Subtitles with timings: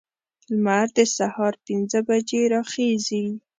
[0.53, 3.25] لمر د سهار پنځه بجې راخیزي.